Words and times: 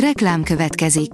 Reklám 0.00 0.42
következik. 0.42 1.10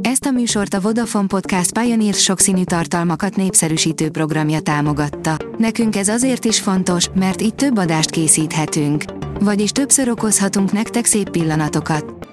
Ezt 0.00 0.24
a 0.24 0.30
műsort 0.30 0.74
a 0.74 0.80
Vodafone 0.80 1.26
Podcast 1.26 1.78
Pioneer 1.78 2.14
sokszínű 2.14 2.64
tartalmakat 2.64 3.36
népszerűsítő 3.36 4.10
programja 4.10 4.60
támogatta. 4.60 5.36
Nekünk 5.58 5.96
ez 5.96 6.08
azért 6.08 6.44
is 6.44 6.60
fontos, 6.60 7.08
mert 7.14 7.42
így 7.42 7.54
több 7.54 7.78
adást 7.78 8.10
készíthetünk. 8.10 9.04
Vagyis 9.40 9.70
többször 9.70 10.08
okozhatunk 10.08 10.72
nektek 10.72 11.04
szép 11.04 11.30
pillanatokat. 11.30 12.28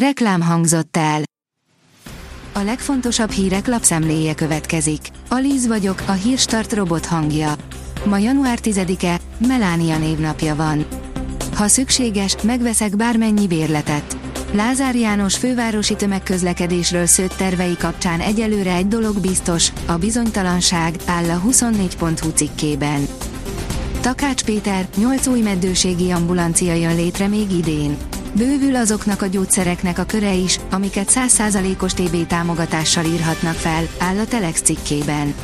Reklám 0.00 0.40
hangzott 0.40 0.96
el. 0.96 1.22
A 2.52 2.60
legfontosabb 2.60 3.30
hírek 3.30 3.66
lapszemléje 3.66 4.34
következik. 4.34 5.00
Alíz 5.28 5.66
vagyok, 5.66 6.02
a 6.06 6.12
hírstart 6.12 6.72
robot 6.72 7.06
hangja. 7.06 7.54
Ma 8.04 8.18
január 8.18 8.58
10-e, 8.62 9.20
Melánia 9.46 9.98
névnapja 9.98 10.56
van. 10.56 10.86
Ha 11.58 11.68
szükséges, 11.68 12.36
megveszek 12.42 12.96
bármennyi 12.96 13.46
bérletet. 13.46 14.16
Lázár 14.52 14.94
János 14.94 15.36
fővárosi 15.36 15.96
tömegközlekedésről 15.96 17.06
szőtt 17.06 17.32
tervei 17.32 17.76
kapcsán 17.76 18.20
egyelőre 18.20 18.74
egy 18.74 18.88
dolog 18.88 19.20
biztos, 19.20 19.72
a 19.86 19.96
bizonytalanság, 19.96 20.94
áll 21.06 21.30
a 21.30 21.42
24.hu 21.48 22.30
cikkében. 22.30 23.06
Takács 24.00 24.44
Péter, 24.44 24.88
8 24.96 25.26
új 25.26 25.40
meddőségi 25.40 26.10
ambulancia 26.10 26.74
jön 26.74 26.96
létre 26.96 27.28
még 27.28 27.52
idén. 27.52 27.96
Bővül 28.36 28.76
azoknak 28.76 29.22
a 29.22 29.26
gyógyszereknek 29.26 29.98
a 29.98 30.04
köre 30.04 30.34
is, 30.34 30.60
amiket 30.70 31.10
100%-os 31.14 31.94
TB 31.94 32.26
támogatással 32.26 33.04
írhatnak 33.04 33.54
fel, 33.54 33.88
áll 33.98 34.18
a 34.18 34.26
Telex 34.26 34.60
cikkében. 34.60 35.34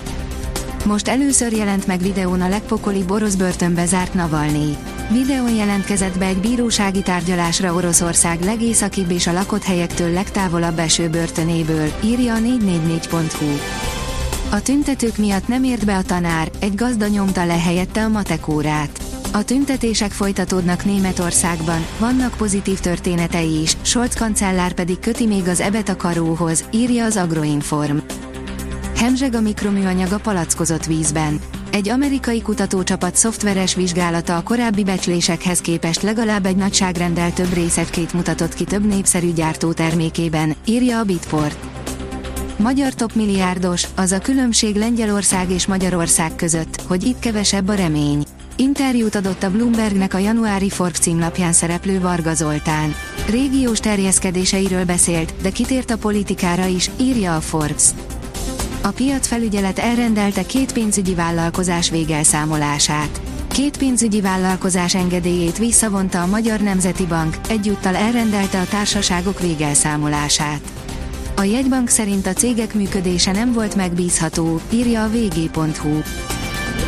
Most 0.85 1.09
először 1.09 1.53
jelent 1.53 1.87
meg 1.87 2.01
videón 2.01 2.41
a 2.41 2.49
legpokolibb 2.49 3.11
orosz 3.11 3.35
börtönbe 3.35 3.87
zárt 3.87 4.15
Navalnyi. 4.15 4.77
Videón 5.11 5.55
jelentkezett 5.55 6.19
be 6.19 6.27
egy 6.27 6.37
bírósági 6.37 7.03
tárgyalásra 7.03 7.75
Oroszország 7.75 8.41
legészakibb 8.41 9.11
és 9.11 9.27
a 9.27 9.33
lakott 9.33 9.63
helyektől 9.63 10.11
legtávolabb 10.11 10.79
eső 10.79 11.09
börtönéből, 11.09 11.93
írja 12.05 12.35
a 12.35 12.39
444.hu. 12.39 13.47
A 14.51 14.63
tüntetők 14.63 15.17
miatt 15.17 15.49
nem 15.49 15.65
ért 15.65 15.85
be 15.85 15.97
a 15.97 16.03
tanár, 16.03 16.51
egy 16.61 16.75
gazda 16.75 17.07
nyomta 17.07 17.45
le 17.45 17.59
helyette 17.59 18.05
a 18.05 18.09
matekórát. 18.09 19.01
A 19.33 19.45
tüntetések 19.45 20.11
folytatódnak 20.11 20.85
Németországban, 20.85 21.87
vannak 21.99 22.37
pozitív 22.37 22.79
történetei 22.79 23.61
is, 23.61 23.77
Scholz 23.83 24.15
kancellár 24.15 24.73
pedig 24.73 24.99
köti 24.99 25.27
még 25.27 25.49
az 25.49 25.61
ebet 25.61 25.89
a 25.89 25.97
karóhoz, 25.97 26.65
írja 26.71 27.05
az 27.05 27.17
Agroinform. 27.17 27.97
Hemzseg 29.05 29.35
a 29.35 29.41
mikroműanyag 29.41 30.13
a 30.13 30.19
palackozott 30.19 30.85
vízben. 30.85 31.41
Egy 31.71 31.89
amerikai 31.89 32.43
kutatócsapat 32.43 33.17
szoftveres 33.17 33.75
vizsgálata 33.75 34.37
a 34.37 34.43
korábbi 34.43 34.85
becslésekhez 34.85 35.61
képest 35.61 36.03
legalább 36.03 36.47
egy 36.47 36.57
nagyságrendel 36.57 37.33
több 37.33 37.53
részecskét 37.53 38.13
mutatott 38.13 38.55
ki 38.55 38.65
több 38.65 38.87
népszerű 38.87 39.33
gyártótermékében, 39.33 40.55
írja 40.65 40.99
a 40.99 41.05
Bitport. 41.05 41.67
Magyar 42.57 42.95
top 42.95 43.15
milliárdos, 43.15 43.87
az 43.95 44.13
a 44.13 44.19
különbség 44.19 44.77
Lengyelország 44.77 45.51
és 45.51 45.67
Magyarország 45.67 46.37
között, 46.37 46.83
hogy 46.87 47.05
itt 47.05 47.19
kevesebb 47.19 47.69
a 47.69 47.75
remény. 47.75 48.25
Interjút 48.57 49.15
adott 49.15 49.43
a 49.43 49.51
Bloombergnek 49.51 50.15
a 50.15 50.19
januári 50.19 50.69
Forbes 50.69 50.99
címlapján 50.99 51.53
szereplő 51.53 52.01
Varga 52.01 52.35
Zoltán. 52.35 52.95
Régiós 53.31 53.81
terjeszkedéseiről 53.81 54.85
beszélt, 54.85 55.35
de 55.43 55.51
kitért 55.51 55.91
a 55.91 55.99
politikára 55.99 56.67
is, 56.67 56.91
írja 57.01 57.37
a 57.37 57.41
Forbes. 57.41 57.85
A 58.87 58.91
piacfelügyelet 58.91 59.79
elrendelte 59.79 60.43
két 60.47 60.73
pénzügyi 60.73 61.15
vállalkozás 61.15 61.91
végelszámolását. 61.91 63.21
Két 63.49 63.77
pénzügyi 63.77 64.21
vállalkozás 64.21 64.95
engedélyét 64.95 65.59
visszavonta 65.59 66.23
a 66.23 66.27
Magyar 66.27 66.61
Nemzeti 66.61 67.07
Bank, 67.07 67.37
egyúttal 67.49 67.97
elrendelte 67.97 68.61
a 68.61 68.65
társaságok 68.65 69.41
végelszámolását. 69.41 70.61
A 71.37 71.43
jegybank 71.43 71.89
szerint 71.89 72.27
a 72.27 72.33
cégek 72.33 72.75
működése 72.75 73.33
nem 73.33 73.53
volt 73.53 73.75
megbízható, 73.75 74.61
írja 74.71 75.03
a 75.03 75.09
vg.hu. 75.09 76.01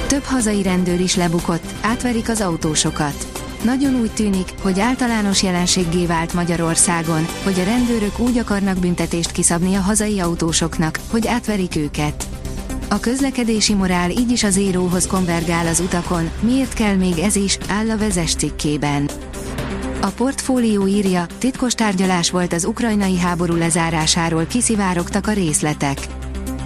Több 0.07 0.23
hazai 0.23 0.63
rendőr 0.63 1.01
is 1.01 1.17
lebukott, 1.17 1.65
átverik 1.81 2.29
az 2.29 2.41
autósokat. 2.41 3.36
Nagyon 3.67 3.95
úgy 3.95 4.13
tűnik, 4.13 4.55
hogy 4.63 4.81
általános 4.81 5.43
jelenséggé 5.43 6.07
vált 6.07 6.33
Magyarországon, 6.33 7.27
hogy 7.45 7.61
a 7.61 7.65
rendőrök 7.65 8.19
úgy 8.19 8.39
akarnak 8.39 8.79
büntetést 8.79 9.33
kiszabni 9.33 9.75
a 9.75 9.81
hazai 9.81 10.21
autósoknak, 10.21 11.01
hogy 11.11 11.27
átverik 11.27 11.77
őket. 11.77 12.27
A 12.89 13.01
közlekedési 13.01 13.75
morál 13.75 14.11
így 14.11 14.31
is 14.31 14.45
az 14.45 14.57
éróhoz 14.57 15.07
konvergál 15.07 15.67
az 15.67 15.81
utakon, 15.81 16.31
miért 16.41 16.73
kell 16.73 16.95
még 16.95 17.19
ez 17.19 17.37
is, 17.37 17.59
áll 17.69 17.91
a 17.91 17.99
vezes 17.99 18.35
cikkében. 18.35 19.11
A 20.01 20.09
portfólió 20.09 20.87
írja, 20.87 21.27
titkos 21.39 21.75
tárgyalás 21.75 22.31
volt 22.31 22.53
az 22.53 22.65
ukrajnai 22.65 23.19
háború 23.19 23.55
lezárásáról 23.55 24.45
kiszivárogtak 24.45 25.27
a 25.27 25.33
részletek. 25.33 25.99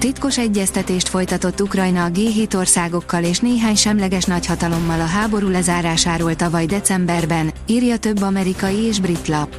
Titkos 0.01 0.39
egyeztetést 0.39 1.09
folytatott 1.09 1.61
Ukrajna 1.61 2.05
a 2.05 2.09
G7 2.09 2.57
országokkal 2.57 3.25
és 3.25 3.39
néhány 3.39 3.75
semleges 3.75 4.25
nagyhatalommal 4.25 5.01
a 5.01 5.05
háború 5.05 5.49
lezárásáról 5.49 6.37
tavaly 6.37 6.67
decemberben, 6.67 7.53
írja 7.67 7.99
több 7.99 8.23
amerikai 8.23 8.75
és 8.75 9.01
brit 9.01 9.29
lap. 9.29 9.57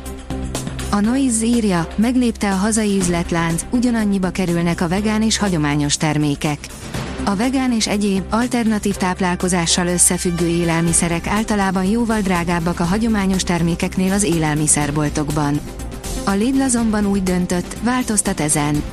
A 0.92 1.00
Noise 1.00 1.46
írja, 1.46 1.88
meglépte 1.96 2.52
a 2.52 2.56
hazai 2.56 2.98
üzletlánc, 2.98 3.66
ugyanannyiba 3.72 4.30
kerülnek 4.30 4.82
a 4.82 4.88
vegán 4.88 5.22
és 5.22 5.38
hagyományos 5.38 5.98
termékek. 5.98 6.60
A 7.24 7.36
vegán 7.36 7.72
és 7.72 7.88
egyéb, 7.88 8.24
alternatív 8.30 8.96
táplálkozással 8.96 9.88
összefüggő 9.88 10.48
élelmiszerek 10.48 11.28
általában 11.28 11.86
jóval 11.86 12.22
drágábbak 12.22 12.80
a 12.80 12.84
hagyományos 12.84 13.44
termékeknél 13.44 14.12
az 14.14 14.24
élelmiszerboltokban. 14.24 15.60
A 16.24 16.32
Lidl 16.32 16.62
azonban 16.62 17.06
úgy 17.06 17.24
döntött, 17.24 17.76
változtat 17.84 18.40
ezen. 18.40 18.84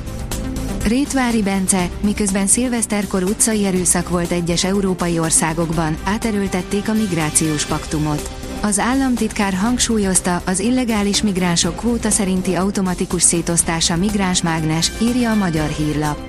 Rétvári 0.83 1.41
Bence, 1.41 1.89
miközben 2.01 2.47
szilveszterkor 2.47 3.23
utcai 3.23 3.65
erőszak 3.65 4.09
volt 4.09 4.31
egyes 4.31 4.63
európai 4.63 5.19
országokban, 5.19 5.97
áterőltették 6.03 6.89
a 6.89 6.93
migrációs 6.93 7.65
paktumot. 7.65 8.29
Az 8.61 8.79
államtitkár 8.79 9.53
hangsúlyozta, 9.53 10.41
az 10.45 10.59
illegális 10.59 11.21
migránsok 11.21 11.75
kvóta 11.75 12.09
szerinti 12.09 12.53
automatikus 12.53 13.21
szétosztása 13.21 13.95
migránsmágnes, 13.95 14.91
írja 15.01 15.31
a 15.31 15.35
magyar 15.35 15.67
hírlap. 15.67 16.19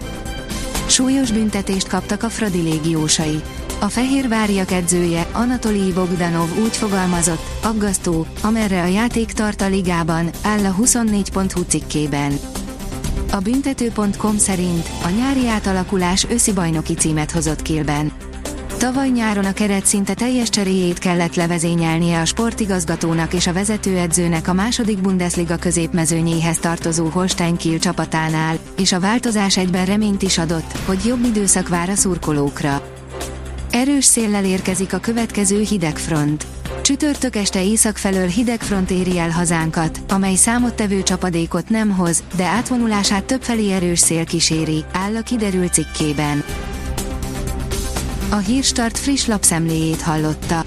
Súlyos 0.86 1.32
büntetést 1.32 1.88
kaptak 1.88 2.22
a 2.22 2.28
Fradi 2.28 2.60
légiósai. 2.60 3.40
A 3.80 3.88
Fehérváriak 3.88 4.70
edzője, 4.70 5.26
Anatolij 5.32 5.92
Bogdanov 5.92 6.58
úgy 6.62 6.76
fogalmazott, 6.76 7.42
aggasztó, 7.62 8.26
amerre 8.42 8.82
a 8.82 8.86
játék 8.86 9.32
tart 9.32 9.60
a 9.60 9.68
ligában, 9.68 10.30
áll 10.42 10.64
a 10.64 10.74
24.hu 10.80 11.62
cikkében. 11.62 12.49
A 13.32 13.38
büntető.com 13.38 14.38
szerint 14.38 14.88
a 15.04 15.08
nyári 15.08 15.48
átalakulás 15.48 16.26
őszi 16.30 16.52
bajnoki 16.52 16.94
címet 16.94 17.30
hozott 17.30 17.62
Kielben. 17.62 18.12
Tavaly 18.78 19.08
nyáron 19.08 19.44
a 19.44 19.52
keret 19.52 19.86
szinte 19.86 20.14
teljes 20.14 20.48
cseréjét 20.48 20.98
kellett 20.98 21.34
levezényelnie 21.34 22.20
a 22.20 22.24
sportigazgatónak 22.24 23.34
és 23.34 23.46
a 23.46 23.52
vezetőedzőnek 23.52 24.48
a 24.48 24.52
második 24.52 25.00
Bundesliga 25.00 25.56
középmezőnyéhez 25.56 26.58
tartozó 26.58 27.06
Holstein 27.06 27.56
Kiel 27.56 27.78
csapatánál, 27.78 28.58
és 28.76 28.92
a 28.92 29.00
változás 29.00 29.56
egyben 29.56 29.86
reményt 29.86 30.22
is 30.22 30.38
adott, 30.38 30.78
hogy 30.84 31.04
jobb 31.06 31.24
időszak 31.24 31.68
vár 31.68 31.88
a 31.88 31.94
szurkolókra. 31.94 32.82
Erős 33.70 34.04
széllel 34.04 34.44
érkezik 34.44 34.92
a 34.92 34.98
következő 34.98 35.62
hidegfront. 35.62 36.47
Csütörtök 36.82 37.36
este 37.36 37.64
észak 37.64 37.97
felől 37.97 38.26
hideg 38.26 38.60
front 38.60 38.91
éri 38.91 39.19
el 39.19 39.31
hazánkat, 39.31 40.00
amely 40.08 40.34
számottevő 40.34 41.03
csapadékot 41.03 41.69
nem 41.69 41.91
hoz, 41.91 42.22
de 42.36 42.44
átvonulását 42.44 43.25
többfelé 43.25 43.72
erős 43.72 43.98
szél 43.98 44.25
kíséri, 44.25 44.84
áll 44.92 45.16
a 45.16 45.22
kiderült 45.22 45.72
cikkében. 45.72 46.44
A 48.30 48.36
Hírstart 48.36 48.98
friss 48.98 49.26
lapszemléjét 49.26 50.03
hallotta. 50.03 50.64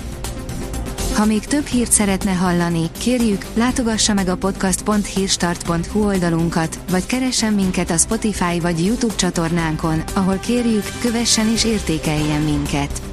Ha 1.14 1.26
még 1.26 1.46
több 1.46 1.66
hírt 1.66 1.92
szeretne 1.92 2.32
hallani, 2.32 2.90
kérjük, 3.00 3.46
látogassa 3.54 4.14
meg 4.14 4.28
a 4.28 4.38
podcast.hírstart.hu 4.38 6.06
oldalunkat, 6.06 6.80
vagy 6.90 7.06
keressen 7.06 7.54
minket 7.54 7.90
a 7.90 7.98
Spotify 7.98 8.60
vagy 8.60 8.86
YouTube 8.86 9.16
csatornánkon, 9.16 10.04
ahol 10.14 10.38
kérjük, 10.38 10.86
kövessen 11.02 11.52
és 11.52 11.64
értékeljen 11.64 12.42
minket. 12.42 13.13